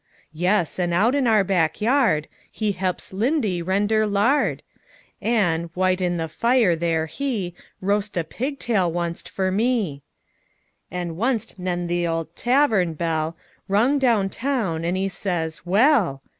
[0.33, 4.63] Yes, an' out in our back yard He he'ps 'Lindy rendur lard;
[5.21, 10.01] An', wite in the fire there, he Roast' a pig tail wunst fer me.
[10.89, 13.37] An' ist nen th'ole tavurn bell
[13.67, 16.23] Rung, down town, an' he says "Well!